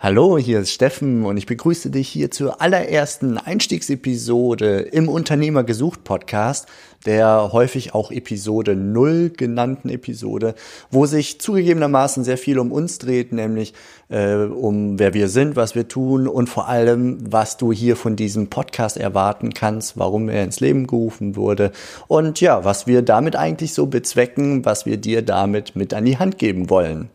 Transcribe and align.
Hallo, 0.00 0.38
hier 0.38 0.60
ist 0.60 0.70
Steffen 0.70 1.24
und 1.24 1.38
ich 1.38 1.46
begrüße 1.46 1.90
dich 1.90 2.08
hier 2.08 2.30
zur 2.30 2.62
allerersten 2.62 3.36
Einstiegsepisode 3.36 4.78
im 4.78 5.08
Unternehmer 5.08 5.64
gesucht 5.64 6.04
Podcast, 6.04 6.68
der 7.04 7.50
häufig 7.50 7.94
auch 7.94 8.12
Episode 8.12 8.76
0 8.76 9.30
genannten 9.30 9.88
Episode, 9.88 10.54
wo 10.92 11.06
sich 11.06 11.40
zugegebenermaßen 11.40 12.22
sehr 12.22 12.38
viel 12.38 12.60
um 12.60 12.70
uns 12.70 12.98
dreht, 12.98 13.32
nämlich 13.32 13.74
äh, 14.08 14.36
um 14.36 15.00
wer 15.00 15.14
wir 15.14 15.28
sind, 15.28 15.56
was 15.56 15.74
wir 15.74 15.88
tun 15.88 16.28
und 16.28 16.48
vor 16.48 16.68
allem, 16.68 17.18
was 17.32 17.56
du 17.56 17.72
hier 17.72 17.96
von 17.96 18.14
diesem 18.14 18.50
Podcast 18.50 18.98
erwarten 18.98 19.52
kannst, 19.52 19.98
warum 19.98 20.28
er 20.28 20.44
ins 20.44 20.60
Leben 20.60 20.86
gerufen 20.86 21.34
wurde 21.34 21.72
und 22.06 22.40
ja, 22.40 22.64
was 22.64 22.86
wir 22.86 23.02
damit 23.02 23.34
eigentlich 23.34 23.74
so 23.74 23.86
bezwecken, 23.86 24.64
was 24.64 24.86
wir 24.86 24.98
dir 24.98 25.22
damit 25.22 25.74
mit 25.74 25.92
an 25.92 26.04
die 26.04 26.18
Hand 26.18 26.38
geben 26.38 26.70
wollen. 26.70 27.10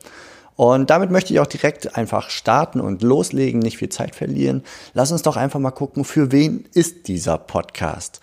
Und 0.55 0.89
damit 0.89 1.09
möchte 1.09 1.33
ich 1.33 1.39
auch 1.39 1.47
direkt 1.47 1.97
einfach 1.97 2.29
starten 2.29 2.79
und 2.79 3.01
loslegen, 3.01 3.59
nicht 3.59 3.77
viel 3.77 3.89
Zeit 3.89 4.15
verlieren. 4.15 4.63
Lass 4.93 5.11
uns 5.11 5.23
doch 5.23 5.35
einfach 5.35 5.59
mal 5.59 5.71
gucken, 5.71 6.05
für 6.05 6.31
wen 6.31 6.65
ist 6.73 7.07
dieser 7.07 7.37
Podcast? 7.37 8.21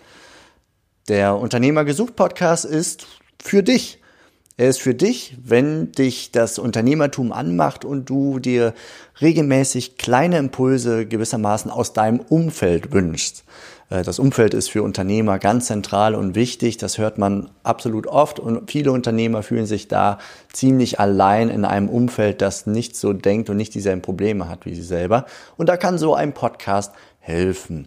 Der 1.09 1.37
Unternehmer 1.37 1.85
gesucht 1.85 2.15
Podcast 2.15 2.65
ist 2.65 3.07
für 3.43 3.63
dich. 3.63 4.00
Er 4.61 4.69
ist 4.69 4.83
für 4.83 4.95
dich, 4.95 5.39
wenn 5.43 5.91
dich 5.93 6.33
das 6.33 6.59
Unternehmertum 6.59 7.33
anmacht 7.33 7.87
und 7.87 8.11
du 8.11 8.41
dir 8.41 8.75
regelmäßig 9.23 9.97
kleine 9.97 10.37
Impulse 10.37 11.07
gewissermaßen 11.07 11.71
aus 11.71 11.95
deinem 11.95 12.21
Umfeld 12.21 12.93
wünschst. 12.93 13.45
Äh, 13.89 14.03
das 14.03 14.19
Umfeld 14.19 14.53
ist 14.53 14.69
für 14.69 14.83
Unternehmer 14.83 15.39
ganz 15.39 15.69
zentral 15.69 16.15
und 16.15 16.35
wichtig. 16.35 16.77
Das 16.77 16.99
hört 16.99 17.17
man 17.17 17.49
absolut 17.63 18.07
oft 18.07 18.39
und 18.39 18.71
viele 18.71 18.93
Unternehmer 18.93 19.43
fühlen 19.43 19.65
sich 19.65 19.89
da 19.89 20.19
ziemlich 20.53 21.01
allein 21.01 21.49
in 21.49 21.65
einem 21.65 21.89
Umfeld, 21.89 22.43
das 22.43 22.67
nicht 22.67 22.97
so 22.97 23.15
denkt 23.15 23.49
und 23.49 23.57
nicht 23.57 23.75
dieselben 23.75 24.03
Probleme 24.03 24.51
hat 24.51 24.67
wie 24.67 24.75
sie 24.75 24.83
selber. 24.83 25.25
Und 25.57 25.71
da 25.71 25.79
kann 25.79 25.97
so 25.97 26.15
ein 26.15 26.35
Podcast 26.35 26.93
helfen. 27.19 27.87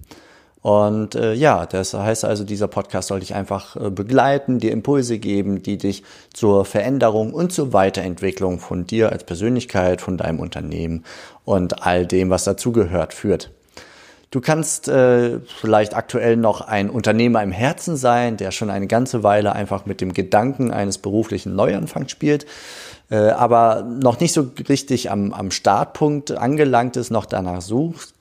Und 0.64 1.16
äh, 1.16 1.34
ja, 1.34 1.66
das 1.66 1.94
heißt 1.94 2.24
also, 2.24 2.46
dieser 2.46 2.70
Podcast 2.70 3.10
soll 3.10 3.20
dich 3.20 3.36
einfach 3.36 3.76
äh, 3.76 3.90
begleiten, 3.90 4.60
dir 4.60 4.72
Impulse 4.72 5.20
geben, 5.20 5.62
die 5.62 5.78
dich 5.78 6.04
zur 6.34 6.64
Veränderung 6.64 7.34
und 7.34 7.52
zur 7.52 7.74
Weiterentwicklung 7.74 8.60
von 8.60 8.88
dir 8.88 9.12
als 9.12 9.26
Persönlichkeit, 9.26 10.00
von 10.00 10.16
deinem 10.16 10.40
Unternehmen 10.40 11.04
und 11.44 11.86
all 11.86 12.08
dem, 12.08 12.30
was 12.30 12.46
dazugehört, 12.46 13.14
führt. 13.14 13.52
Du 14.32 14.40
kannst 14.40 14.88
äh, 14.88 15.42
vielleicht 15.60 15.98
aktuell 15.98 16.38
noch 16.38 16.62
ein 16.62 16.90
Unternehmer 16.90 17.44
im 17.44 17.52
Herzen 17.52 17.98
sein, 17.98 18.38
der 18.38 18.52
schon 18.52 18.70
eine 18.70 18.88
ganze 18.88 19.22
Weile 19.22 19.52
einfach 19.52 19.86
mit 19.86 20.00
dem 20.00 20.14
Gedanken 20.14 20.72
eines 20.72 20.98
beruflichen 20.98 21.58
Neuanfangs 21.58 22.10
spielt, 22.10 22.46
äh, 23.12 23.18
aber 23.18 23.84
noch 23.84 24.22
nicht 24.22 24.32
so 24.32 24.50
richtig 24.70 25.12
am, 25.12 25.34
am 25.34 25.52
Startpunkt 25.52 26.32
angelangt 26.32 26.96
ist, 26.96 27.12
noch 27.12 27.26
danach 27.26 27.62
sucht 27.62 28.14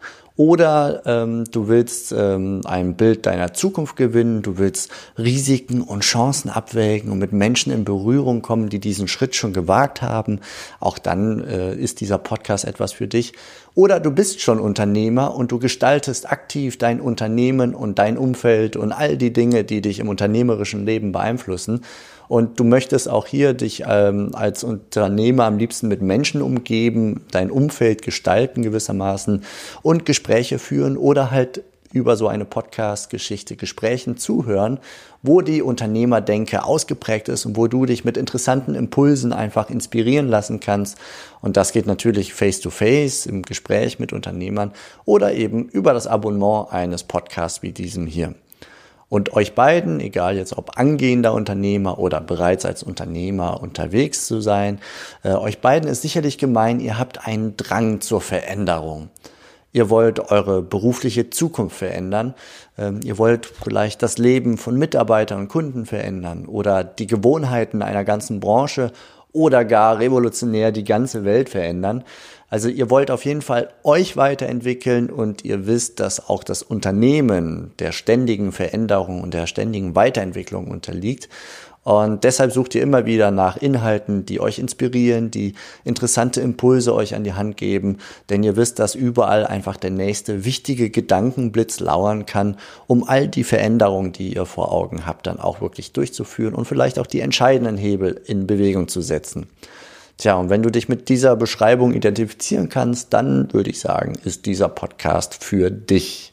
oder 0.43 1.03
ähm, 1.07 1.45
du 1.53 1.69
willst 1.69 2.11
ähm, 2.11 2.62
ein 2.65 2.97
Bild 2.97 3.27
deiner 3.27 3.55
Zukunft 3.55 3.95
gewinnen, 3.95 4.43
du 4.43 4.59
willst 4.59 4.91
Risiken 5.17 5.83
und 5.83 6.01
Chancen 6.01 6.51
abwägen 6.51 7.12
und 7.12 7.21
mit 7.21 7.33
Menschen 7.33 7.73
in 7.73 7.85
Berührung 7.85 8.43
kommen, 8.43 8.69
die 8.69 8.81
diesen 8.81 9.07
Schritt 9.07 9.37
schon 9.37 9.53
gewagt 9.53 10.03
haben. 10.03 10.41
Auch 10.81 10.98
dann 10.98 11.45
äh, 11.45 11.77
ist 11.77 12.01
dieser 12.01 12.19
Podcast 12.19 12.64
etwas 12.64 12.92
für 12.92 13.07
dich. 13.07 13.35
Oder 13.77 14.01
du 14.01 14.11
bist 14.11 14.41
schon 14.41 14.58
Unternehmer 14.58 15.36
und 15.36 15.52
du 15.52 15.61
gestaltest 15.61 16.29
aktiv 16.29 16.77
dein 16.77 17.01
Unternehmen 17.01 17.73
und 17.73 18.01
dein 18.01 18.19
Umfeld 18.19 18.75
und 18.75 18.91
all 18.91 19.17
die 19.17 19.33
Dinge, 19.33 19.63
die 19.63 19.81
dich 19.81 20.01
im 20.01 20.08
unternehmerischen 20.08 20.85
Leben 20.85 21.13
beeinflussen. 21.13 21.83
Und 22.28 22.58
du 22.58 22.64
möchtest 22.64 23.08
auch 23.08 23.27
hier 23.27 23.52
dich 23.55 23.84
ähm, 23.86 24.30
als 24.34 24.64
Unternehmer 24.64 25.44
am 25.44 25.58
liebsten 25.58 25.88
mit 25.88 26.02
Menschen 26.02 26.42
umgeben, 26.42 27.24
dein 27.30 27.50
Umfeld 27.50 28.02
gestalten 28.02 28.62
gewissermaßen 28.62 29.44
und 29.83 30.06
Gespräche 30.06 30.58
führen 30.58 30.96
oder 30.96 31.30
halt 31.30 31.62
über 31.92 32.16
so 32.16 32.28
eine 32.28 32.44
Podcast-Geschichte 32.44 33.56
Gesprächen 33.56 34.16
zuhören, 34.16 34.80
wo 35.22 35.40
die 35.40 35.62
Unternehmerdenke 35.62 36.64
ausgeprägt 36.64 37.28
ist 37.28 37.46
und 37.46 37.56
wo 37.56 37.68
du 37.68 37.86
dich 37.86 38.05
mit 38.05 38.16
interessanten 38.16 38.74
Impulsen 38.74 39.33
einfach 39.33 39.70
inspirieren 39.70 40.28
lassen 40.28 40.60
kannst. 40.60 40.98
Und 41.40 41.56
das 41.56 41.72
geht 41.72 41.86
natürlich 41.86 42.33
face-to-face 42.33 43.27
-face 43.27 43.28
im 43.28 43.42
Gespräch 43.42 43.98
mit 43.98 44.12
Unternehmern 44.12 44.72
oder 45.04 45.34
eben 45.34 45.68
über 45.68 45.92
das 45.92 46.06
Abonnement 46.06 46.72
eines 46.72 47.04
Podcasts 47.04 47.62
wie 47.62 47.72
diesem 47.72 48.06
hier. 48.06 48.34
Und 49.12 49.34
euch 49.34 49.55
beiden, 49.55 50.00
egal 50.00 50.39
jetzt 50.39 50.56
ob 50.56 50.78
angehender 50.78 51.34
Unternehmer 51.34 51.98
oder 51.98 52.18
bereits 52.18 52.64
als 52.64 52.83
Unternehmer 52.83 53.61
unterwegs 53.61 54.27
zu 54.27 54.40
sein, 54.40 54.78
äh, 55.23 55.34
euch 55.34 55.61
beiden 55.61 55.86
ist 55.86 56.00
sicherlich 56.00 56.39
gemein, 56.39 56.80
ihr 56.80 56.98
habt 56.98 57.27
einen 57.27 57.58
Drang 57.58 58.01
zur 58.01 58.22
Veränderung. 58.22 59.11
Ihr 59.70 59.90
wollt 59.90 60.18
eure 60.18 60.62
berufliche 60.62 61.28
Zukunft 61.28 61.77
verändern. 61.77 62.33
Ähm, 62.78 63.01
ihr 63.05 63.18
wollt 63.18 63.45
vielleicht 63.45 64.02
das 64.02 64.17
Leben 64.17 64.56
von 64.56 64.78
Mitarbeitern 64.78 65.40
und 65.40 65.48
Kunden 65.48 65.84
verändern 65.84 66.46
oder 66.46 66.83
die 66.83 67.06
Gewohnheiten 67.06 67.83
einer 67.83 68.05
ganzen 68.05 68.40
Branche 68.40 68.92
oder 69.33 69.65
gar 69.65 69.98
revolutionär 69.98 70.73
die 70.73 70.85
ganze 70.85 71.25
Welt 71.25 71.48
verändern. 71.48 72.05
Also 72.48 72.69
ihr 72.69 72.91
wollt 72.91 73.11
auf 73.11 73.25
jeden 73.25 73.41
Fall 73.41 73.70
euch 73.83 74.19
weiterentwickeln 74.19 75.09
und 75.09 75.43
ihr 75.43 75.67
wisst, 75.67 76.01
dass 76.01 76.29
auch 76.29 76.45
das 76.45 76.63
Unternehmen 76.63 77.73
der 77.79 77.93
ständigen 77.93 78.53
Veränderung 78.53 79.23
und 79.23 79.33
der 79.33 79.47
ständigen 79.47 79.95
Weiterentwicklung 79.95 80.69
unterliegt. 80.69 81.31
Und 81.85 82.23
deshalb 82.23 82.53
sucht 82.53 82.77
ihr 82.77 82.83
immer 82.83 83.07
wieder 83.07 83.33
nach 83.33 83.57
Inhalten, 83.57 84.25
die 84.25 84.41
euch 84.41 84.61
inspirieren, 84.61 85.33
die 85.33 85.55
interessante 85.85 86.41
Impulse 86.41 86.95
euch 86.95 87.17
an 87.17 87.25
die 87.25 87.33
Hand 87.33 87.57
geben, 87.57 87.98
denn 88.31 88.45
ihr 88.45 88.55
wisst, 88.55 88.79
dass 88.79 88.95
überall 88.95 89.45
einfach 89.45 89.77
der 89.77 89.91
nächste 89.91 90.45
wichtige 90.45 90.91
Gedankenblitz 90.91 91.81
lauern 91.81 92.25
kann, 92.25 92.57
um 92.87 93.03
all 93.03 93.27
die 93.27 93.43
Veränderungen, 93.43 94.13
die 94.13 94.35
ihr 94.35 94.47
vor 94.47 94.70
Augen 94.70 95.07
habt, 95.07 95.27
dann 95.27 95.41
auch 95.41 95.61
wirklich 95.61 95.93
durchzuführen 95.93 96.55
und 96.55 96.67
vielleicht 96.67 97.01
auch 97.01 97.07
die 97.07 97.20
entscheidenden 97.20 97.77
Hebel 97.77 98.20
in 98.27 98.47
Bewegung 98.47 98.87
zu 98.87 99.01
setzen. 99.01 99.49
Tja, 100.19 100.37
und 100.37 100.51
wenn 100.51 100.63
du 100.63 100.70
dich 100.70 100.89
mit 100.89 101.09
dieser 101.09 101.35
Beschreibung 101.35 101.95
identifizieren 101.95 102.69
kannst, 102.69 103.13
dann 103.13 103.53
würde 103.53 103.70
ich 103.70 103.81
sagen, 103.81 104.13
ist 104.25 104.47
dieser 104.47 104.69
Podcast 104.69 105.43
für 105.43 105.70
dich. 105.70 106.32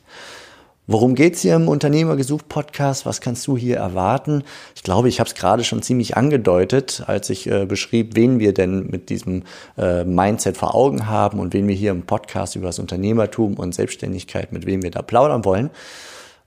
Worum 0.91 1.13
geht's 1.13 1.41
hier 1.41 1.53
im 1.53 1.67
Unternehmergesucht 1.67 2.50
Podcast? 2.50 3.05
Was 3.05 3.22
kannst 3.22 3.45
du 3.45 3.55
hier 3.55 3.77
erwarten? 3.77 4.44
Ich 4.75 4.81
glaube, 4.81 5.07
ich 5.07 5.19
habe 5.19 5.27
es 5.27 5.35
gerade 5.35 5.63
schon 5.63 5.83
ziemlich 5.83 6.17
angedeutet, 6.17 7.03
als 7.05 7.29
ich 7.29 7.45
äh, 7.45 7.67
beschrieb, 7.67 8.16
wen 8.16 8.39
wir 8.39 8.55
denn 8.55 8.88
mit 8.88 9.11
diesem 9.11 9.44
äh, 9.77 10.03
Mindset 10.03 10.57
vor 10.57 10.73
Augen 10.73 11.05
haben 11.05 11.39
und 11.39 11.53
wen 11.53 11.67
wir 11.67 11.75
hier 11.75 11.91
im 11.91 12.07
Podcast 12.07 12.55
über 12.55 12.66
das 12.66 12.79
Unternehmertum 12.79 13.53
und 13.59 13.75
Selbstständigkeit, 13.75 14.51
mit 14.51 14.66
wem 14.66 14.81
wir 14.81 14.89
da 14.89 15.03
plaudern 15.03 15.45
wollen. 15.45 15.69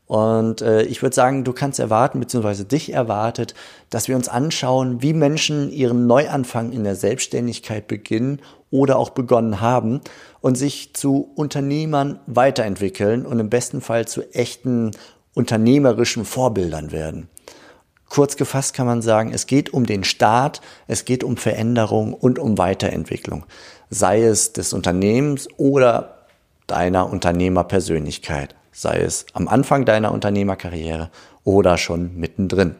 Und 0.08 0.60
äh, 0.60 0.82
ich 0.82 1.03
würde 1.03 1.14
sagen, 1.14 1.44
du 1.44 1.53
kannst 1.53 1.78
erwarten, 1.78 2.19
beziehungsweise 2.19 2.64
dich 2.64 2.92
erwartet, 2.92 3.54
dass 3.91 4.09
wir 4.09 4.16
uns 4.16 4.28
anschauen, 4.28 5.03
wie 5.03 5.12
Menschen 5.12 5.70
ihren 5.70 6.09
Neuanfang 6.09 6.72
in 6.72 6.82
der 6.82 6.97
Selbstständigkeit 6.97 7.86
beginnen 7.86 8.41
oder 8.72 8.99
auch 8.99 9.10
begonnen 9.10 9.60
haben 9.60 10.00
und 10.41 10.56
sich 10.56 10.94
zu 10.94 11.31
Unternehmern 11.37 12.19
weiterentwickeln 12.27 13.25
und 13.25 13.38
im 13.38 13.49
besten 13.49 13.81
Fall 13.81 14.09
zu 14.09 14.22
echten 14.34 14.91
unternehmerischen 15.34 16.25
Vorbildern 16.25 16.91
werden. 16.91 17.28
Kurz 18.09 18.36
gefasst 18.36 18.74
kann 18.74 18.86
man 18.86 19.01
sagen, 19.01 19.33
es 19.33 19.47
geht 19.47 19.72
um 19.72 19.86
den 19.86 20.03
Start, 20.03 20.60
es 20.89 21.04
geht 21.04 21.22
um 21.22 21.36
Veränderung 21.36 22.13
und 22.13 22.41
um 22.41 22.59
Weiterentwicklung, 22.59 23.45
sei 23.91 24.24
es 24.24 24.53
des 24.53 24.72
Unternehmens 24.72 25.48
oder 25.57 26.27
deiner 26.66 27.09
Unternehmerpersönlichkeit 27.09 28.57
sei 28.72 29.01
es 29.01 29.27
am 29.34 29.47
Anfang 29.47 29.84
deiner 29.84 30.13
Unternehmerkarriere 30.13 31.10
oder 31.45 31.78
schon 31.78 32.16
mittendrin. 32.16 32.74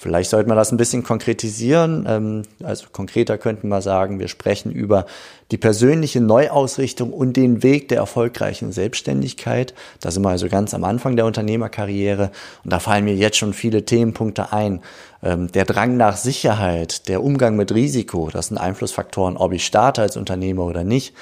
Vielleicht 0.00 0.30
sollte 0.30 0.48
man 0.48 0.56
das 0.56 0.70
ein 0.70 0.76
bisschen 0.76 1.02
konkretisieren. 1.02 2.06
Ähm, 2.08 2.42
also 2.62 2.86
konkreter 2.92 3.36
könnten 3.36 3.66
wir 3.66 3.82
sagen, 3.82 4.20
wir 4.20 4.28
sprechen 4.28 4.70
über 4.70 5.06
die 5.50 5.56
persönliche 5.56 6.20
Neuausrichtung 6.20 7.12
und 7.12 7.36
den 7.36 7.64
Weg 7.64 7.88
der 7.88 7.98
erfolgreichen 7.98 8.70
Selbstständigkeit. 8.70 9.74
Da 10.00 10.12
sind 10.12 10.22
wir 10.22 10.28
also 10.28 10.48
ganz 10.48 10.72
am 10.72 10.84
Anfang 10.84 11.16
der 11.16 11.26
Unternehmerkarriere 11.26 12.30
und 12.62 12.72
da 12.72 12.78
fallen 12.78 13.06
mir 13.06 13.16
jetzt 13.16 13.38
schon 13.38 13.52
viele 13.52 13.84
Themenpunkte 13.84 14.52
ein. 14.52 14.82
Ähm, 15.20 15.50
der 15.50 15.64
Drang 15.64 15.96
nach 15.96 16.16
Sicherheit, 16.16 17.08
der 17.08 17.24
Umgang 17.24 17.56
mit 17.56 17.74
Risiko, 17.74 18.30
das 18.32 18.48
sind 18.48 18.58
Einflussfaktoren, 18.58 19.36
ob 19.36 19.52
ich 19.52 19.66
starte 19.66 20.02
als 20.02 20.16
Unternehmer 20.16 20.64
oder 20.64 20.84
nicht 20.84 21.12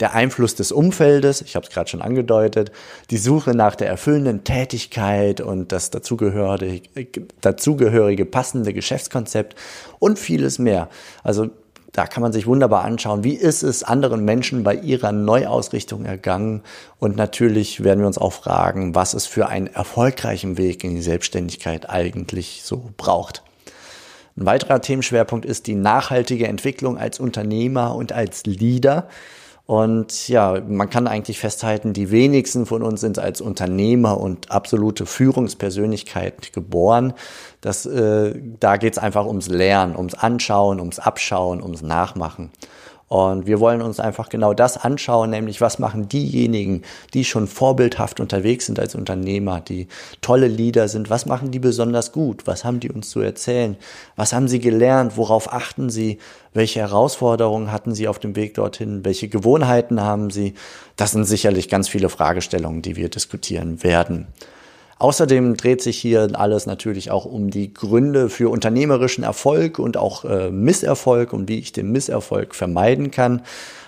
der 0.00 0.14
Einfluss 0.14 0.54
des 0.54 0.72
Umfeldes, 0.72 1.40
ich 1.42 1.56
habe 1.56 1.66
es 1.66 1.72
gerade 1.72 1.88
schon 1.88 2.02
angedeutet, 2.02 2.70
die 3.10 3.16
Suche 3.16 3.54
nach 3.54 3.76
der 3.76 3.88
erfüllenden 3.88 4.44
Tätigkeit 4.44 5.40
und 5.40 5.72
das 5.72 5.90
dazugehörige, 5.90 6.82
dazugehörige 7.40 8.26
passende 8.26 8.72
Geschäftskonzept 8.72 9.56
und 9.98 10.18
vieles 10.18 10.58
mehr. 10.58 10.88
Also 11.22 11.50
da 11.96 12.06
kann 12.06 12.22
man 12.22 12.32
sich 12.32 12.46
wunderbar 12.46 12.84
anschauen, 12.84 13.24
wie 13.24 13.34
ist 13.34 13.62
es 13.62 13.82
anderen 13.82 14.22
Menschen 14.22 14.64
bei 14.64 14.74
ihrer 14.74 15.12
Neuausrichtung 15.12 16.04
ergangen. 16.04 16.62
Und 16.98 17.16
natürlich 17.16 17.82
werden 17.82 18.00
wir 18.00 18.06
uns 18.06 18.18
auch 18.18 18.34
fragen, 18.34 18.94
was 18.94 19.14
es 19.14 19.26
für 19.26 19.48
einen 19.48 19.68
erfolgreichen 19.68 20.58
Weg 20.58 20.84
in 20.84 20.94
die 20.94 21.00
Selbstständigkeit 21.00 21.88
eigentlich 21.88 22.60
so 22.64 22.90
braucht. 22.98 23.42
Ein 24.36 24.44
weiterer 24.44 24.82
Themenschwerpunkt 24.82 25.46
ist 25.46 25.66
die 25.66 25.74
nachhaltige 25.74 26.46
Entwicklung 26.46 26.98
als 26.98 27.18
Unternehmer 27.18 27.94
und 27.94 28.12
als 28.12 28.44
Leader. 28.44 29.08
Und 29.66 30.28
ja, 30.28 30.60
man 30.66 30.88
kann 30.90 31.08
eigentlich 31.08 31.40
festhalten, 31.40 31.92
die 31.92 32.12
wenigsten 32.12 32.66
von 32.66 32.84
uns 32.84 33.00
sind 33.00 33.18
als 33.18 33.40
Unternehmer 33.40 34.18
und 34.20 34.52
absolute 34.52 35.06
Führungspersönlichkeit 35.06 36.52
geboren. 36.52 37.14
Das, 37.60 37.84
äh, 37.84 38.40
da 38.60 38.76
geht's 38.76 38.98
einfach 38.98 39.26
ums 39.26 39.48
Lernen, 39.48 39.96
ums 39.96 40.14
Anschauen, 40.14 40.78
ums 40.78 41.00
Abschauen, 41.00 41.60
ums 41.60 41.82
Nachmachen. 41.82 42.52
Und 43.08 43.46
wir 43.46 43.60
wollen 43.60 43.82
uns 43.82 44.00
einfach 44.00 44.28
genau 44.28 44.52
das 44.52 44.76
anschauen, 44.76 45.30
nämlich 45.30 45.60
was 45.60 45.78
machen 45.78 46.08
diejenigen, 46.08 46.82
die 47.14 47.24
schon 47.24 47.46
vorbildhaft 47.46 48.18
unterwegs 48.18 48.66
sind 48.66 48.80
als 48.80 48.96
Unternehmer, 48.96 49.60
die 49.60 49.86
tolle 50.22 50.48
Leader 50.48 50.88
sind, 50.88 51.08
was 51.08 51.24
machen 51.24 51.52
die 51.52 51.60
besonders 51.60 52.10
gut, 52.10 52.48
was 52.48 52.64
haben 52.64 52.80
die 52.80 52.90
uns 52.90 53.08
zu 53.10 53.20
erzählen, 53.20 53.76
was 54.16 54.32
haben 54.32 54.48
sie 54.48 54.58
gelernt, 54.58 55.16
worauf 55.16 55.52
achten 55.52 55.88
sie, 55.88 56.18
welche 56.52 56.80
Herausforderungen 56.80 57.70
hatten 57.70 57.94
sie 57.94 58.08
auf 58.08 58.18
dem 58.18 58.34
Weg 58.34 58.54
dorthin, 58.54 59.04
welche 59.04 59.28
Gewohnheiten 59.28 60.00
haben 60.00 60.30
sie. 60.30 60.54
Das 60.96 61.12
sind 61.12 61.26
sicherlich 61.26 61.68
ganz 61.68 61.88
viele 61.88 62.08
Fragestellungen, 62.08 62.82
die 62.82 62.96
wir 62.96 63.08
diskutieren 63.08 63.84
werden. 63.84 64.26
Außerdem 64.98 65.58
dreht 65.58 65.82
sich 65.82 65.98
hier 65.98 66.30
alles 66.32 66.64
natürlich 66.64 67.10
auch 67.10 67.26
um 67.26 67.50
die 67.50 67.74
Gründe 67.74 68.30
für 68.30 68.48
unternehmerischen 68.48 69.24
Erfolg 69.24 69.78
und 69.78 69.98
auch 69.98 70.24
äh, 70.24 70.50
Misserfolg 70.50 71.34
und 71.34 71.48
wie 71.50 71.58
ich 71.58 71.72
den 71.72 71.92
Misserfolg 71.92 72.54
vermeiden 72.54 73.10
kann. 73.10 73.42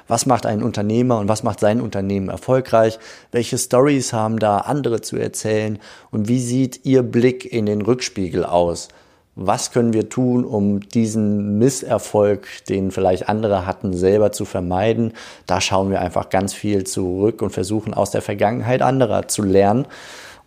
Was 0.06 0.26
macht 0.26 0.44
ein 0.44 0.62
Unternehmer 0.62 1.18
und 1.18 1.28
was 1.28 1.42
macht 1.42 1.60
sein 1.60 1.80
Unternehmen 1.80 2.28
erfolgreich? 2.28 2.98
Welche 3.32 3.56
Stories 3.56 4.12
haben 4.12 4.38
da 4.38 4.58
andere 4.58 5.00
zu 5.00 5.16
erzählen? 5.16 5.78
Und 6.10 6.28
wie 6.28 6.40
sieht 6.40 6.84
Ihr 6.84 7.02
Blick 7.02 7.50
in 7.50 7.64
den 7.64 7.80
Rückspiegel 7.80 8.44
aus? 8.44 8.88
Was 9.34 9.70
können 9.70 9.92
wir 9.92 10.08
tun, 10.10 10.44
um 10.44 10.80
diesen 10.80 11.58
Misserfolg, 11.58 12.48
den 12.68 12.90
vielleicht 12.90 13.28
andere 13.28 13.66
hatten, 13.66 13.94
selber 13.94 14.32
zu 14.32 14.44
vermeiden? 14.44 15.12
Da 15.46 15.60
schauen 15.60 15.90
wir 15.90 16.00
einfach 16.00 16.28
ganz 16.28 16.52
viel 16.52 16.84
zurück 16.84 17.40
und 17.40 17.50
versuchen 17.50 17.94
aus 17.94 18.10
der 18.10 18.20
Vergangenheit 18.20 18.82
anderer 18.82 19.28
zu 19.28 19.42
lernen 19.42 19.86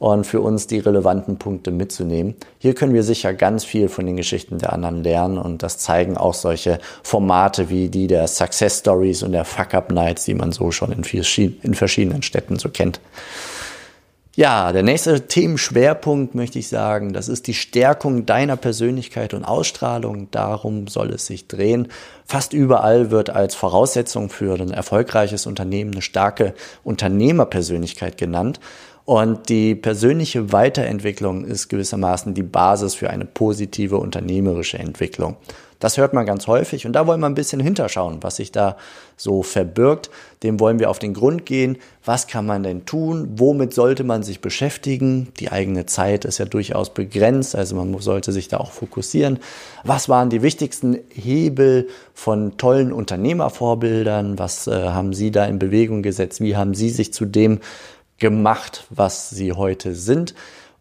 und 0.01 0.25
für 0.25 0.41
uns 0.41 0.65
die 0.65 0.79
relevanten 0.79 1.37
Punkte 1.37 1.69
mitzunehmen. 1.69 2.33
Hier 2.57 2.73
können 2.73 2.95
wir 2.95 3.03
sicher 3.03 3.35
ganz 3.35 3.63
viel 3.63 3.87
von 3.87 4.07
den 4.07 4.17
Geschichten 4.17 4.57
der 4.57 4.73
anderen 4.73 5.03
lernen 5.03 5.37
und 5.37 5.61
das 5.61 5.77
zeigen 5.77 6.17
auch 6.17 6.33
solche 6.33 6.79
Formate 7.03 7.69
wie 7.69 7.87
die 7.87 8.07
der 8.07 8.27
Success 8.27 8.79
Stories 8.79 9.21
und 9.21 9.31
der 9.31 9.45
Fuck 9.45 9.75
Up 9.75 9.91
Nights, 9.91 10.25
die 10.25 10.33
man 10.33 10.53
so 10.53 10.71
schon 10.71 10.91
in, 10.91 11.03
in 11.61 11.73
verschiedenen 11.75 12.23
Städten 12.23 12.57
so 12.57 12.69
kennt. 12.69 12.99
Ja, 14.33 14.71
der 14.71 14.81
nächste 14.81 15.27
Themenschwerpunkt 15.27 16.33
möchte 16.35 16.57
ich 16.57 16.69
sagen, 16.69 17.13
das 17.13 17.27
ist 17.27 17.45
die 17.45 17.53
Stärkung 17.53 18.25
deiner 18.25 18.55
Persönlichkeit 18.55 19.35
und 19.35 19.43
Ausstrahlung. 19.43 20.31
Darum 20.31 20.87
soll 20.87 21.11
es 21.11 21.27
sich 21.27 21.47
drehen. 21.47 21.89
Fast 22.25 22.53
überall 22.53 23.11
wird 23.11 23.29
als 23.29 23.53
Voraussetzung 23.53 24.29
für 24.29 24.57
ein 24.57 24.71
erfolgreiches 24.71 25.45
Unternehmen 25.45 25.91
eine 25.91 26.01
starke 26.01 26.55
Unternehmerpersönlichkeit 26.83 28.17
genannt. 28.17 28.61
Und 29.05 29.49
die 29.49 29.75
persönliche 29.75 30.51
Weiterentwicklung 30.51 31.45
ist 31.45 31.69
gewissermaßen 31.69 32.33
die 32.33 32.43
Basis 32.43 32.95
für 32.95 33.09
eine 33.09 33.25
positive 33.25 33.97
unternehmerische 33.97 34.77
Entwicklung. 34.77 35.37
Das 35.81 35.97
hört 35.97 36.13
man 36.13 36.27
ganz 36.27 36.45
häufig 36.45 36.85
und 36.85 36.93
da 36.93 37.07
wollen 37.07 37.19
wir 37.21 37.25
ein 37.25 37.33
bisschen 37.33 37.59
hinterschauen, 37.59 38.19
was 38.21 38.35
sich 38.35 38.51
da 38.51 38.77
so 39.17 39.41
verbirgt. 39.41 40.11
Dem 40.43 40.59
wollen 40.59 40.77
wir 40.77 40.91
auf 40.91 40.99
den 40.99 41.15
Grund 41.15 41.47
gehen. 41.47 41.79
Was 42.05 42.27
kann 42.27 42.45
man 42.45 42.61
denn 42.61 42.85
tun? 42.85 43.29
Womit 43.37 43.73
sollte 43.73 44.03
man 44.03 44.21
sich 44.21 44.41
beschäftigen? 44.41 45.29
Die 45.39 45.51
eigene 45.51 45.87
Zeit 45.87 46.23
ist 46.23 46.37
ja 46.37 46.45
durchaus 46.45 46.93
begrenzt, 46.93 47.55
also 47.55 47.75
man 47.75 47.97
sollte 47.97 48.31
sich 48.31 48.47
da 48.47 48.57
auch 48.57 48.71
fokussieren. 48.71 49.39
Was 49.83 50.07
waren 50.07 50.29
die 50.29 50.43
wichtigsten 50.43 50.99
Hebel 51.09 51.87
von 52.13 52.57
tollen 52.57 52.93
Unternehmervorbildern? 52.93 54.37
Was 54.37 54.67
äh, 54.67 54.89
haben 54.89 55.13
Sie 55.13 55.31
da 55.31 55.45
in 55.45 55.57
Bewegung 55.57 56.03
gesetzt? 56.03 56.41
Wie 56.41 56.55
haben 56.55 56.75
Sie 56.75 56.91
sich 56.91 57.11
zu 57.11 57.25
dem 57.25 57.59
gemacht, 58.21 58.85
was 58.89 59.29
sie 59.29 59.51
heute 59.51 59.93
sind. 59.93 60.33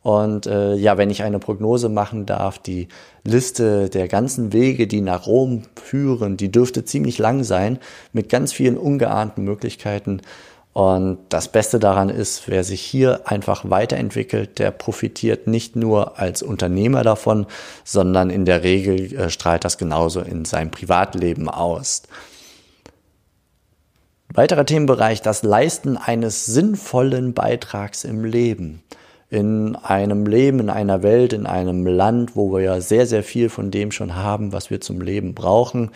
Und 0.02 0.46
äh, 0.46 0.74
ja, 0.76 0.96
wenn 0.96 1.10
ich 1.10 1.24
eine 1.24 1.38
Prognose 1.38 1.88
machen 1.88 2.24
darf, 2.24 2.58
die 2.58 2.88
Liste 3.24 3.90
der 3.90 4.08
ganzen 4.08 4.52
Wege, 4.52 4.86
die 4.86 5.00
nach 5.00 5.26
Rom 5.26 5.62
führen, 5.74 6.36
die 6.36 6.52
dürfte 6.52 6.84
ziemlich 6.84 7.18
lang 7.18 7.42
sein, 7.42 7.78
mit 8.12 8.28
ganz 8.28 8.52
vielen 8.52 8.78
ungeahnten 8.78 9.44
Möglichkeiten. 9.44 10.22
Und 10.72 11.18
das 11.30 11.48
Beste 11.48 11.78
daran 11.78 12.08
ist, 12.10 12.44
wer 12.46 12.62
sich 12.62 12.80
hier 12.80 13.22
einfach 13.24 13.68
weiterentwickelt, 13.68 14.58
der 14.58 14.70
profitiert 14.70 15.46
nicht 15.46 15.76
nur 15.76 16.18
als 16.18 16.42
Unternehmer 16.42 17.02
davon, 17.02 17.46
sondern 17.84 18.30
in 18.30 18.44
der 18.44 18.62
Regel 18.62 19.12
äh, 19.14 19.30
strahlt 19.30 19.64
das 19.64 19.78
genauso 19.78 20.20
in 20.20 20.44
seinem 20.44 20.70
Privatleben 20.70 21.48
aus. 21.48 22.02
Weiterer 24.32 24.64
Themenbereich, 24.64 25.22
das 25.22 25.42
Leisten 25.42 25.96
eines 25.96 26.46
sinnvollen 26.46 27.34
Beitrags 27.34 28.04
im 28.04 28.24
Leben. 28.24 28.80
In 29.28 29.74
einem 29.74 30.24
Leben, 30.24 30.60
in 30.60 30.70
einer 30.70 31.02
Welt, 31.02 31.32
in 31.32 31.46
einem 31.46 31.84
Land, 31.84 32.36
wo 32.36 32.52
wir 32.52 32.60
ja 32.60 32.80
sehr, 32.80 33.06
sehr 33.06 33.24
viel 33.24 33.48
von 33.48 33.72
dem 33.72 33.90
schon 33.90 34.14
haben, 34.14 34.52
was 34.52 34.70
wir 34.70 34.80
zum 34.80 35.00
Leben 35.00 35.34
brauchen, 35.34 35.90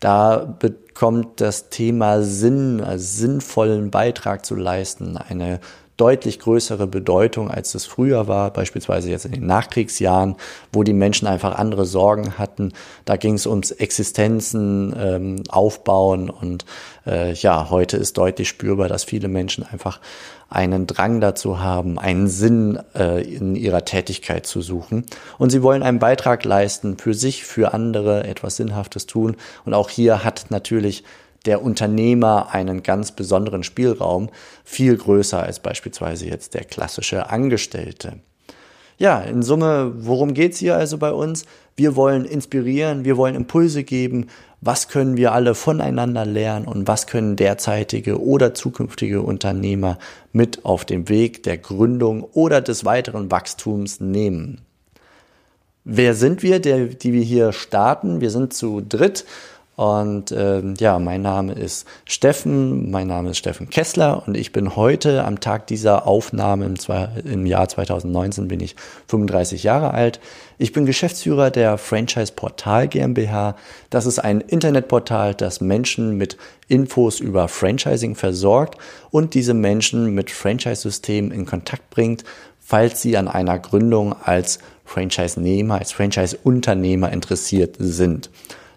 da 0.00 0.56
bekommt 0.58 1.42
das 1.42 1.68
Thema 1.68 2.22
Sinn, 2.22 2.80
also 2.80 3.04
sinnvollen 3.04 3.90
Beitrag 3.90 4.46
zu 4.46 4.54
leisten, 4.54 5.18
eine 5.18 5.60
deutlich 5.96 6.40
größere 6.40 6.86
Bedeutung, 6.86 7.50
als 7.50 7.74
es 7.74 7.86
früher 7.86 8.26
war, 8.26 8.52
beispielsweise 8.52 9.10
jetzt 9.10 9.26
in 9.26 9.32
den 9.32 9.46
Nachkriegsjahren, 9.46 10.36
wo 10.72 10.82
die 10.82 10.92
Menschen 10.92 11.28
einfach 11.28 11.56
andere 11.56 11.84
Sorgen 11.84 12.36
hatten. 12.38 12.72
Da 13.04 13.16
ging 13.16 13.34
es 13.34 13.46
ums 13.46 13.70
Existenzen 13.70 14.94
ähm, 14.98 15.42
aufbauen 15.48 16.30
und 16.30 16.64
äh, 17.06 17.32
ja, 17.34 17.70
heute 17.70 17.96
ist 17.96 18.18
deutlich 18.18 18.48
spürbar, 18.48 18.88
dass 18.88 19.04
viele 19.04 19.28
Menschen 19.28 19.64
einfach 19.64 20.00
einen 20.50 20.86
Drang 20.86 21.20
dazu 21.20 21.60
haben, 21.60 21.98
einen 21.98 22.28
Sinn 22.28 22.78
äh, 22.94 23.22
in 23.22 23.56
ihrer 23.56 23.84
Tätigkeit 23.84 24.46
zu 24.46 24.62
suchen. 24.62 25.04
Und 25.38 25.50
sie 25.50 25.62
wollen 25.62 25.82
einen 25.82 25.98
Beitrag 25.98 26.44
leisten, 26.44 26.96
für 26.96 27.14
sich, 27.14 27.44
für 27.44 27.74
andere 27.74 28.24
etwas 28.24 28.56
Sinnhaftes 28.56 29.06
tun. 29.06 29.36
Und 29.64 29.74
auch 29.74 29.90
hier 29.90 30.22
hat 30.22 30.46
natürlich 30.50 31.04
der 31.44 31.62
Unternehmer 31.62 32.48
einen 32.52 32.82
ganz 32.82 33.12
besonderen 33.12 33.62
Spielraum, 33.62 34.30
viel 34.64 34.96
größer 34.96 35.42
als 35.42 35.60
beispielsweise 35.60 36.26
jetzt 36.26 36.54
der 36.54 36.64
klassische 36.64 37.30
Angestellte. 37.30 38.14
Ja, 38.96 39.20
in 39.20 39.42
Summe, 39.42 39.92
worum 39.96 40.34
geht's 40.34 40.58
hier 40.58 40.76
also 40.76 40.98
bei 40.98 41.12
uns? 41.12 41.44
Wir 41.76 41.96
wollen 41.96 42.24
inspirieren, 42.24 43.04
wir 43.04 43.16
wollen 43.16 43.34
Impulse 43.34 43.82
geben, 43.82 44.28
was 44.60 44.88
können 44.88 45.16
wir 45.16 45.32
alle 45.32 45.54
voneinander 45.54 46.24
lernen 46.24 46.66
und 46.66 46.86
was 46.86 47.08
können 47.08 47.34
derzeitige 47.34 48.22
oder 48.22 48.54
zukünftige 48.54 49.20
Unternehmer 49.22 49.98
mit 50.32 50.64
auf 50.64 50.84
dem 50.84 51.08
Weg 51.08 51.42
der 51.42 51.58
Gründung 51.58 52.22
oder 52.22 52.60
des 52.60 52.84
weiteren 52.84 53.30
Wachstums 53.30 54.00
nehmen. 54.00 54.60
Wer 55.84 56.14
sind 56.14 56.42
wir, 56.42 56.60
der, 56.60 56.86
die 56.86 57.12
wir 57.12 57.22
hier 57.22 57.52
starten? 57.52 58.22
Wir 58.22 58.30
sind 58.30 58.54
zu 58.54 58.80
dritt 58.80 59.26
und 59.76 60.30
ähm, 60.30 60.74
ja, 60.78 61.00
mein 61.00 61.22
Name 61.22 61.52
ist 61.52 61.86
Steffen, 62.04 62.92
mein 62.92 63.08
Name 63.08 63.30
ist 63.30 63.38
Steffen 63.38 63.70
Kessler 63.70 64.22
und 64.24 64.36
ich 64.36 64.52
bin 64.52 64.76
heute 64.76 65.24
am 65.24 65.40
Tag 65.40 65.66
dieser 65.66 66.06
Aufnahme 66.06 66.66
im, 66.66 66.76
im 67.24 67.44
Jahr 67.44 67.68
2019 67.68 68.46
bin 68.46 68.60
ich 68.60 68.76
35 69.08 69.64
Jahre 69.64 69.92
alt. 69.92 70.20
Ich 70.58 70.72
bin 70.72 70.86
Geschäftsführer 70.86 71.50
der 71.50 71.76
Franchise 71.76 72.32
Portal 72.36 72.86
GmbH. 72.86 73.56
Das 73.90 74.06
ist 74.06 74.20
ein 74.20 74.40
Internetportal, 74.40 75.34
das 75.34 75.60
Menschen 75.60 76.16
mit 76.16 76.36
Infos 76.68 77.18
über 77.18 77.48
Franchising 77.48 78.14
versorgt 78.14 78.78
und 79.10 79.34
diese 79.34 79.54
Menschen 79.54 80.14
mit 80.14 80.30
Franchise-Systemen 80.30 81.32
in 81.32 81.46
Kontakt 81.46 81.90
bringt, 81.90 82.22
falls 82.60 83.02
sie 83.02 83.16
an 83.16 83.26
einer 83.26 83.58
Gründung 83.58 84.14
als 84.22 84.60
Franchise-Nehmer, 84.84 85.78
als 85.80 85.90
Franchise-Unternehmer 85.90 87.10
interessiert 87.10 87.74
sind. 87.80 88.30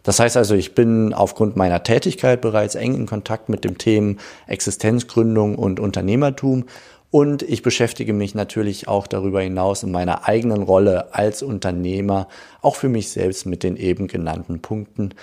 Das 0.07 0.21
heißt 0.21 0.37
also, 0.37 0.55
ich 0.55 0.73
bin 0.73 1.13
aufgrund 1.13 1.57
meiner 1.57 1.83
Tätigkeit 1.83 2.39
bereits 2.39 2.75
eng 2.75 2.95
in 2.95 3.07
Kontakt 3.07 3.49
mit 3.49 3.65
dem 3.65 3.77
Themen 3.77 4.19
Existenzgründung 4.47 5.55
und 5.55 5.81
Unternehmertum 5.81 6.63
und 7.11 7.41
ich 7.41 7.61
beschäftige 7.61 8.13
mich 8.13 8.33
natürlich 8.33 8.87
auch 8.87 9.05
darüber 9.05 9.41
hinaus 9.41 9.83
in 9.83 9.91
meiner 9.91 10.25
eigenen 10.25 10.61
Rolle 10.61 11.13
als 11.13 11.43
Unternehmer, 11.43 12.29
auch 12.61 12.77
für 12.77 12.87
mich 12.87 13.09
selbst 13.09 13.45
mit 13.45 13.63
den 13.63 13.75
eben 13.75 14.07
genannten 14.07 14.61
Punkten. 14.61 15.13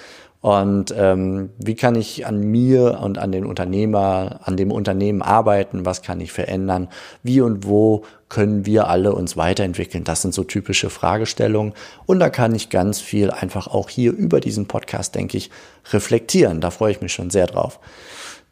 Und 0.45 0.95
ähm, 0.95 1.49
wie 1.57 1.75
kann 1.75 1.95
ich 1.95 2.27
an 2.27 2.39
mir 2.39 3.01
und 3.03 3.17
an 3.17 3.33
den 3.33 3.47
Unternehmer, 3.47 4.41
an 4.43 4.59
dem 4.59 4.73
Unternehmen 4.73 5.23
arbeiten? 5.23 5.87
Was 5.87 6.03
kann 6.03 6.21
ich 6.21 6.33
verändern? 6.33 6.89
Wie 7.23 7.41
und 7.41 7.67
wo 7.67 8.05
können 8.29 8.67
wir 8.67 8.89
alle 8.89 9.15
uns 9.15 9.39
weiterentwickeln? 9.39 10.05
Das 10.05 10.21
sind 10.21 10.35
so 10.35 10.45
typische 10.45 10.91
Fragestellungen. 10.91 11.73
Und 12.05 12.19
da 12.19 12.29
kann 12.29 12.55
ich 12.55 12.69
ganz 12.69 13.01
viel 13.01 13.31
einfach 13.31 13.69
auch 13.69 13.89
hier 13.89 14.13
über 14.13 14.39
diesen 14.39 14.67
Podcast, 14.67 15.15
denke 15.15 15.39
ich, 15.39 15.49
reflektieren. 15.95 16.61
Da 16.61 16.71
freue 16.71 16.93
ich 16.93 17.01
mich 17.01 17.15
schon 17.15 17.31
sehr 17.31 17.47
drauf. 17.47 17.81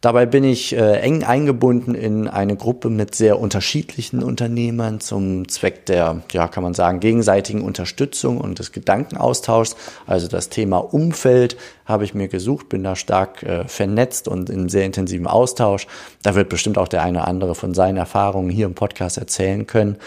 Dabei 0.02 0.26
bin 0.26 0.42
ich 0.42 0.74
äh, 0.74 0.98
eng 0.98 1.22
eingebunden 1.22 1.94
in 1.94 2.26
eine 2.26 2.56
Gruppe 2.56 2.90
mit 2.90 3.14
sehr 3.14 3.38
unterschiedlichen 3.38 4.20
Unternehmern 4.24 4.98
zum 4.98 5.46
Zweck 5.46 5.86
der, 5.86 6.22
ja, 6.32 6.48
kann 6.48 6.64
man 6.64 6.74
sagen, 6.74 6.98
gegenseitigen 6.98 7.62
Unterstützung 7.62 8.38
und 8.38 8.58
des 8.58 8.72
Gedankenaustauschs. 8.72 9.76
Also 10.04 10.26
das 10.26 10.48
Thema 10.48 10.78
Umfeld 10.78 11.56
habe 11.84 12.02
ich 12.02 12.14
mir 12.14 12.26
gesucht, 12.26 12.68
bin 12.68 12.82
da 12.82 12.96
stark 12.96 13.44
äh, 13.44 13.68
vernetzt 13.68 14.26
und 14.26 14.50
in 14.50 14.68
sehr 14.68 14.86
intensivem 14.86 15.28
Austausch. 15.28 15.86
Da 16.24 16.34
wird 16.34 16.48
bestimmt 16.48 16.78
auch 16.78 16.88
der 16.88 17.04
eine 17.04 17.18
oder 17.18 17.28
andere 17.28 17.54
von 17.54 17.72
seinen 17.72 17.96
Erfahrungen 17.96 18.50
hier 18.50 18.66
im 18.66 18.74
Podcast 18.74 19.18
erzählen 19.18 19.68
können. 19.68 19.98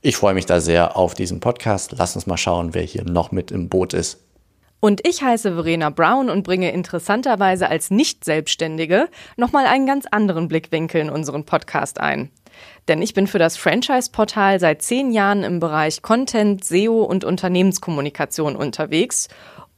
Ich 0.00 0.16
freue 0.16 0.32
mich 0.32 0.46
da 0.46 0.58
sehr 0.58 0.96
auf 0.96 1.12
diesen 1.12 1.40
Podcast. 1.40 1.94
Lass 1.98 2.16
uns 2.16 2.26
mal 2.26 2.38
schauen, 2.38 2.72
wer 2.72 2.82
hier 2.82 3.04
noch 3.04 3.30
mit 3.30 3.50
im 3.50 3.68
Boot 3.68 3.92
ist. 3.92 4.20
Und 4.80 5.06
ich 5.06 5.22
heiße 5.22 5.54
Verena 5.54 5.90
Brown 5.90 6.30
und 6.30 6.44
bringe 6.44 6.70
interessanterweise 6.70 7.68
als 7.68 7.90
Nicht-Selbstständige 7.90 9.08
nochmal 9.36 9.66
einen 9.66 9.86
ganz 9.86 10.06
anderen 10.06 10.46
Blickwinkel 10.46 11.00
in 11.00 11.10
unseren 11.10 11.44
Podcast 11.44 11.98
ein. 11.98 12.30
Denn 12.86 13.02
ich 13.02 13.12
bin 13.12 13.26
für 13.26 13.38
das 13.38 13.56
Franchise-Portal 13.56 14.60
seit 14.60 14.82
zehn 14.82 15.10
Jahren 15.12 15.42
im 15.42 15.58
Bereich 15.58 16.02
Content, 16.02 16.64
SEO 16.64 17.02
und 17.02 17.24
Unternehmenskommunikation 17.24 18.54
unterwegs 18.54 19.28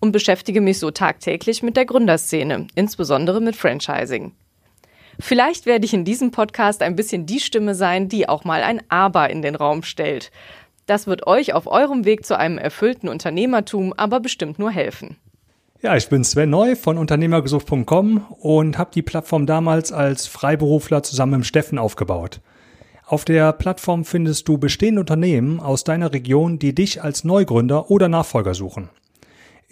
und 0.01 0.13
beschäftige 0.13 0.61
mich 0.61 0.79
so 0.79 0.91
tagtäglich 0.91 1.63
mit 1.63 1.77
der 1.77 1.87
Gründerszene, 1.87 2.67
insbesondere 2.75 3.41
mit 3.41 3.57
Franchising. 3.57 4.33
Vielleicht 5.19 5.67
werde 5.67 5.85
ich 5.85 5.93
in 5.93 6.05
diesem 6.05 6.31
Podcast 6.31 6.83
ein 6.83 6.97
bisschen 6.97 7.27
die 7.27 7.41
Stimme 7.41 7.75
sein, 7.75 8.09
die 8.09 8.29
auch 8.29 8.45
mal 8.45 8.63
ein 8.63 8.83
Aber 8.89 9.29
in 9.29 9.43
den 9.43 9.55
Raum 9.55 9.83
stellt. 9.83 10.31
Das 10.87 11.07
wird 11.07 11.27
euch 11.27 11.55
auf 11.55 11.67
eurem 11.67 12.05
Weg 12.05 12.27
zu 12.27 12.39
einem 12.39 12.59
erfüllten 12.59 13.09
Unternehmertum 13.09 13.93
aber 13.93 14.21
bestimmt 14.21 14.59
nur 14.59 14.71
helfen. 14.71 15.17
Ja, 15.83 15.97
ich 15.97 16.09
bin 16.09 16.25
Sven 16.25 16.51
Neu 16.51 16.77
von 16.77 16.99
Unternehmergesucht.com 16.99 18.27
und 18.39 18.77
habe 18.77 18.91
die 18.95 19.01
Plattform 19.01 19.47
damals 19.47 19.93
als 19.93 20.27
Freiberufler 20.27 21.03
zusammen 21.03 21.39
mit 21.39 21.47
Steffen 21.47 21.79
aufgebaut. 21.79 22.41
Auf 23.07 23.25
der 23.25 23.53
Plattform 23.53 24.05
findest 24.05 24.47
du 24.47 24.59
bestehende 24.59 25.01
Unternehmen 25.01 25.59
aus 25.59 25.83
deiner 25.83 26.13
Region, 26.13 26.59
die 26.59 26.75
dich 26.75 27.03
als 27.03 27.25
Neugründer 27.25 27.91
oder 27.91 28.09
Nachfolger 28.09 28.55
suchen. 28.55 28.91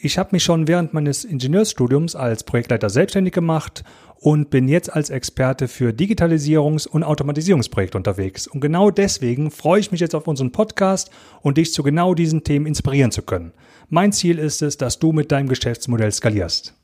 Ich 0.01 0.17
habe 0.17 0.29
mich 0.31 0.45
schon 0.45 0.69
während 0.69 0.95
meines 0.95 1.25
Ingenieursstudiums 1.25 2.15
als 2.15 2.45
Projektleiter 2.45 2.89
selbstständig 2.89 3.35
gemacht 3.35 3.83
und 4.15 4.49
bin 4.49 4.69
jetzt 4.69 4.93
als 4.93 5.11
Experte 5.11 5.67
für 5.67 5.91
Digitalisierungs- 5.91 6.87
und 6.87 7.03
Automatisierungsprojekte 7.03 7.99
unterwegs. 7.99 8.47
Und 8.47 8.61
genau 8.61 8.93
deswegen 8.93 9.51
freue 9.51 9.81
ich 9.81 9.91
mich 9.91 10.01
jetzt 10.01 10.15
auf 10.15 10.29
unseren 10.29 10.53
Podcast 10.53 11.11
und 11.43 11.59
dich 11.59 11.73
zu 11.73 11.83
genau 11.83 12.15
diesen 12.15 12.45
Themen 12.45 12.67
inspirieren 12.67 13.11
zu 13.11 13.23
können. 13.23 13.51
Mein 13.89 14.13
Ziel 14.13 14.39
ist 14.39 14.63
es, 14.63 14.77
dass 14.77 15.01
du 15.01 15.11
mit 15.11 15.33
deinem 15.33 15.49
Geschäftsmodell 15.49 16.13
skalierst. 16.13 16.78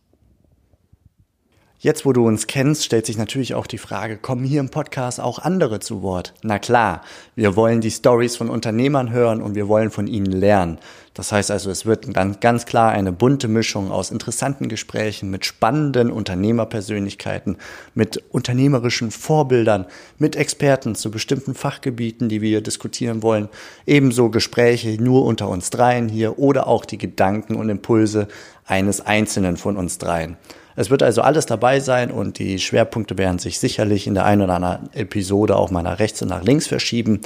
Jetzt, 1.85 2.07
wo 2.07 2.15
du 2.15 2.27
uns 2.27 2.47
kennst, 2.47 2.83
stellt 2.83 3.05
sich 3.05 3.19
natürlich 3.19 3.53
auch 3.53 3.67
die 3.67 3.77
Frage, 3.77 4.17
kommen 4.17 4.43
hier 4.43 4.61
im 4.61 4.71
Podcast 4.71 5.21
auch 5.21 5.39
andere 5.39 5.81
zu 5.81 6.01
Wort? 6.01 6.33
Na 6.43 6.59
klar, 6.59 7.03
wir 7.37 7.57
wollen 7.57 7.83
die 7.83 7.91
Stories 7.91 8.37
von 8.37 8.49
Unternehmern 8.49 9.13
hören 9.13 9.43
und 9.43 9.55
wir 9.55 9.69
wollen 9.69 9.91
von 9.91 10.07
ihnen 10.07 10.33
lernen. 10.33 10.79
Das 11.13 11.31
heißt 11.31 11.51
also, 11.51 11.71
es 11.71 11.85
wird 11.85 12.17
dann 12.17 12.41
ganz 12.41 12.65
klar 12.65 12.93
eine 12.93 13.13
bunte 13.13 13.49
Mischung 13.49 13.91
aus 13.91 14.11
interessanten 14.11 14.71
Gesprächen 14.71 15.31
mit 15.31 15.45
spannenden 15.45 16.11
Unternehmerpersönlichkeiten, 16.11 17.59
mit 17.95 18.17
unternehmerischen 18.31 19.11
Vorbildern, 19.11 19.85
mit 20.19 20.37
Experten 20.37 20.95
zu 20.95 21.11
bestimmten 21.11 21.55
Fachgebieten, 21.55 22.31
die 22.31 22.41
wir 22.41 22.63
diskutieren 22.63 23.23
wollen. 23.23 23.51
Ebenso 23.85 24.31
Gespräche 24.31 24.97
nur 25.03 25.27
unter 25.27 25.51
uns 25.51 25.69
dreien 25.69 26.09
hier 26.09 26.39
oder 26.39 26.67
auch 26.67 26.87
die 26.87 26.97
Gedanken 26.97 27.57
und 27.57 27.69
Impulse 27.69 28.27
eines 28.65 29.03
Einzelnen 29.03 29.59
von 29.59 29.77
uns 29.77 29.99
dreien. 29.99 30.39
Es 30.77 30.91
wird 30.91 31.03
also 31.03 31.23
alles 31.23 31.47
dabei 31.47 31.81
sein 31.81 32.11
und 32.11 32.39
die 32.39 32.59
Schwerpunkte 32.59 33.17
werden 33.17 33.39
sich 33.39 33.59
sicherlich 33.59 34.07
in 34.07 34.15
der 34.15 34.25
einen 34.25 34.43
oder 34.43 34.55
anderen 34.55 34.93
Episode 34.93 35.57
auch 35.57 35.71
mal 35.71 35.83
nach 35.83 35.99
rechts 35.99 36.21
und 36.23 36.29
nach 36.29 36.43
links 36.43 36.67
verschieben. 36.67 37.21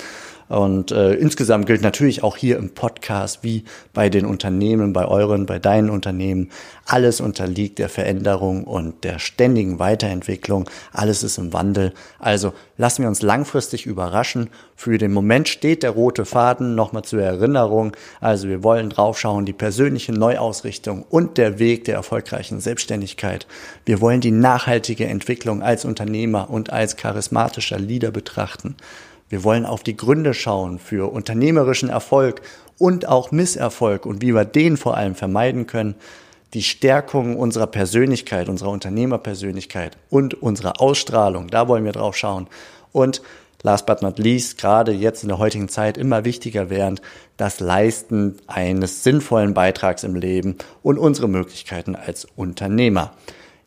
Und 0.48 0.92
äh, 0.92 1.14
insgesamt 1.14 1.66
gilt 1.66 1.82
natürlich 1.82 2.22
auch 2.22 2.36
hier 2.36 2.56
im 2.56 2.70
Podcast 2.70 3.40
wie 3.42 3.64
bei 3.92 4.08
den 4.08 4.24
Unternehmen, 4.24 4.92
bei 4.92 5.06
euren, 5.06 5.46
bei 5.46 5.58
deinen 5.58 5.90
Unternehmen, 5.90 6.50
alles 6.86 7.20
unterliegt 7.20 7.78
der 7.78 7.90
Veränderung 7.90 8.64
und 8.64 9.04
der 9.04 9.18
ständigen 9.18 9.78
Weiterentwicklung. 9.78 10.68
Alles 10.92 11.22
ist 11.22 11.36
im 11.36 11.52
Wandel. 11.52 11.92
Also 12.18 12.54
lassen 12.78 13.02
wir 13.02 13.08
uns 13.08 13.20
langfristig 13.20 13.84
überraschen. 13.84 14.48
Für 14.74 14.96
den 14.96 15.12
Moment 15.12 15.48
steht 15.48 15.82
der 15.82 15.90
rote 15.90 16.24
Faden 16.24 16.74
nochmal 16.74 17.04
zur 17.04 17.20
Erinnerung. 17.20 17.92
Also 18.20 18.48
wir 18.48 18.62
wollen 18.62 18.88
draufschauen, 18.88 19.44
die 19.44 19.52
persönliche 19.52 20.12
Neuausrichtung 20.12 21.04
und 21.10 21.36
der 21.36 21.58
Weg 21.58 21.84
der 21.84 21.96
erfolgreichen 21.96 22.60
Selbstständigkeit. 22.60 23.46
Wir 23.84 24.00
wollen 24.00 24.22
die 24.22 24.30
nachhaltige 24.30 25.06
Entwicklung 25.06 25.62
als 25.62 25.84
Unternehmer 25.84 26.48
und 26.48 26.72
als 26.72 26.96
charismatischer 26.96 27.78
Leader 27.78 28.10
betrachten. 28.10 28.76
Wir 29.28 29.44
wollen 29.44 29.66
auf 29.66 29.82
die 29.82 29.96
Gründe 29.96 30.34
schauen 30.34 30.78
für 30.78 31.12
unternehmerischen 31.12 31.90
Erfolg 31.90 32.40
und 32.78 33.06
auch 33.06 33.30
Misserfolg 33.30 34.06
und 34.06 34.22
wie 34.22 34.34
wir 34.34 34.44
den 34.44 34.76
vor 34.76 34.96
allem 34.96 35.14
vermeiden 35.14 35.66
können. 35.66 35.94
Die 36.54 36.62
Stärkung 36.62 37.36
unserer 37.36 37.66
Persönlichkeit, 37.66 38.48
unserer 38.48 38.70
Unternehmerpersönlichkeit 38.70 39.98
und 40.08 40.34
unserer 40.34 40.80
Ausstrahlung, 40.80 41.48
da 41.48 41.68
wollen 41.68 41.84
wir 41.84 41.92
drauf 41.92 42.16
schauen. 42.16 42.46
Und 42.92 43.20
last 43.62 43.84
but 43.84 44.00
not 44.00 44.18
least, 44.18 44.56
gerade 44.56 44.92
jetzt 44.92 45.22
in 45.22 45.28
der 45.28 45.38
heutigen 45.38 45.68
Zeit 45.68 45.98
immer 45.98 46.24
wichtiger 46.24 46.70
während 46.70 47.02
das 47.36 47.60
Leisten 47.60 48.36
eines 48.46 49.04
sinnvollen 49.04 49.52
Beitrags 49.52 50.04
im 50.04 50.14
Leben 50.14 50.56
und 50.82 50.96
unsere 50.96 51.28
Möglichkeiten 51.28 51.96
als 51.96 52.26
Unternehmer. 52.36 53.12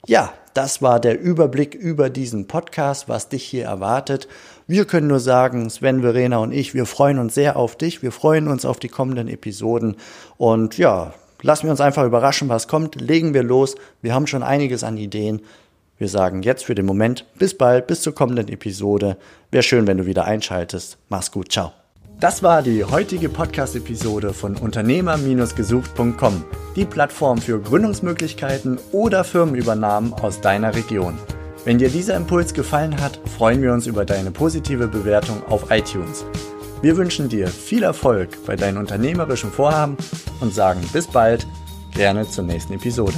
Ja, 0.07 0.33
das 0.55 0.81
war 0.81 0.99
der 0.99 1.19
Überblick 1.19 1.75
über 1.75 2.09
diesen 2.09 2.47
Podcast, 2.47 3.07
was 3.07 3.29
dich 3.29 3.43
hier 3.43 3.65
erwartet. 3.65 4.27
Wir 4.67 4.85
können 4.85 5.07
nur 5.07 5.19
sagen, 5.19 5.69
Sven, 5.69 6.01
Verena 6.01 6.37
und 6.37 6.51
ich, 6.51 6.73
wir 6.73 6.85
freuen 6.85 7.19
uns 7.19 7.33
sehr 7.33 7.57
auf 7.57 7.75
dich. 7.75 8.01
Wir 8.01 8.11
freuen 8.11 8.47
uns 8.47 8.65
auf 8.65 8.79
die 8.79 8.89
kommenden 8.89 9.27
Episoden. 9.27 9.97
Und 10.37 10.77
ja, 10.77 11.13
lassen 11.41 11.63
wir 11.63 11.71
uns 11.71 11.81
einfach 11.81 12.05
überraschen, 12.05 12.49
was 12.49 12.67
kommt. 12.67 12.99
Legen 12.99 13.33
wir 13.33 13.43
los. 13.43 13.75
Wir 14.01 14.13
haben 14.13 14.27
schon 14.27 14.43
einiges 14.43 14.83
an 14.83 14.97
Ideen. 14.97 15.41
Wir 15.97 16.07
sagen 16.07 16.41
jetzt 16.41 16.65
für 16.65 16.73
den 16.73 16.85
Moment 16.85 17.27
bis 17.37 17.55
bald, 17.55 17.87
bis 17.87 18.01
zur 18.01 18.15
kommenden 18.15 18.47
Episode. 18.47 19.17
Wäre 19.51 19.63
schön, 19.63 19.85
wenn 19.87 19.97
du 19.97 20.05
wieder 20.05 20.25
einschaltest. 20.25 20.97
Mach's 21.09 21.31
gut. 21.31 21.51
Ciao. 21.51 21.73
Das 22.21 22.43
war 22.43 22.61
die 22.61 22.83
heutige 22.83 23.29
Podcast-Episode 23.29 24.33
von 24.33 24.55
Unternehmer-gesucht.com, 24.55 26.45
die 26.75 26.85
Plattform 26.85 27.39
für 27.39 27.59
Gründungsmöglichkeiten 27.59 28.77
oder 28.91 29.23
Firmenübernahmen 29.23 30.13
aus 30.13 30.39
deiner 30.39 30.75
Region. 30.75 31.17
Wenn 31.63 31.77
dir 31.77 31.89
dieser 31.89 32.15
Impuls 32.15 32.55
gefallen 32.55 32.99
hat, 32.99 33.19
freuen 33.37 33.61
wir 33.61 33.71
uns 33.71 33.85
über 33.85 34.03
deine 34.03 34.31
positive 34.31 34.87
Bewertung 34.87 35.43
auf 35.45 35.69
iTunes. 35.69 36.25
Wir 36.81 36.97
wünschen 36.97 37.29
dir 37.29 37.47
viel 37.47 37.83
Erfolg 37.83 38.29
bei 38.47 38.55
deinen 38.55 38.77
unternehmerischen 38.77 39.51
Vorhaben 39.51 39.95
und 40.39 40.55
sagen 40.55 40.81
bis 40.91 41.05
bald, 41.05 41.45
gerne 41.93 42.27
zur 42.27 42.45
nächsten 42.45 42.73
Episode. 42.73 43.13